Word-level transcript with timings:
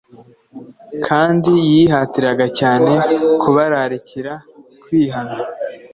kandi 1.07 1.51
yihatiraga 1.73 2.45
cyane 2.59 2.91
kubararikira 3.41 4.33
kwihana. 4.81 5.37